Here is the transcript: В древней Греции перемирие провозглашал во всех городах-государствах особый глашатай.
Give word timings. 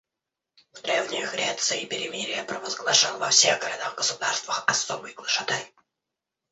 В 0.73 0.81
древней 0.81 1.27
Греции 1.27 1.85
перемирие 1.85 2.43
провозглашал 2.45 3.19
во 3.19 3.29
всех 3.29 3.61
городах-государствах 3.61 4.63
особый 4.65 5.13
глашатай. 5.13 5.71